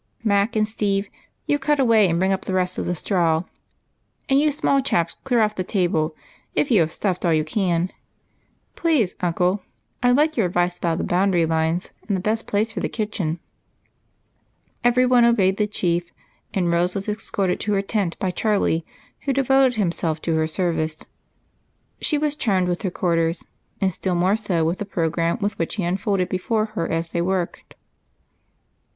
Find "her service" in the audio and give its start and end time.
20.35-21.05